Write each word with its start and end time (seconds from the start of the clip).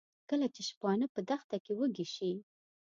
کله 0.29 0.47
چې 0.55 0.61
شپانه 0.69 1.07
په 1.13 1.19
دښته 1.29 1.57
کې 1.63 1.71
وږي 1.79 2.05
شي. 2.15 2.31